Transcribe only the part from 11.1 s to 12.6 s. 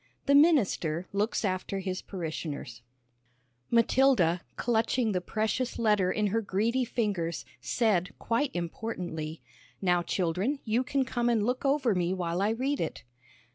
and look over me while I